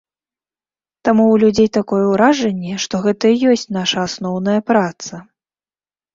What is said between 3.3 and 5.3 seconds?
і ёсць наша асноўная праца.